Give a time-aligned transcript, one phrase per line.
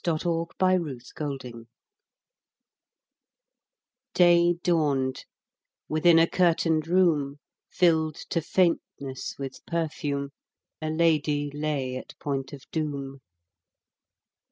[0.03, 1.67] Y Z History of a Life
[4.15, 5.25] DAY dawned:
[5.87, 7.37] within a curtained room,
[7.69, 10.31] Filled to faintness with perfume,
[10.81, 13.19] A lady lay at point of doom.